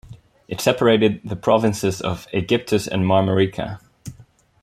[0.47, 3.79] It separated the provinces of Aegyptus and Marmarica.